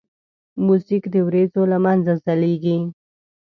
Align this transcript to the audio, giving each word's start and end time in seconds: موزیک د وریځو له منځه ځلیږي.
موزیک 0.65 1.03
د 1.13 1.15
وریځو 1.27 1.61
له 1.71 1.77
منځه 1.85 2.13
ځلیږي. 2.23 2.77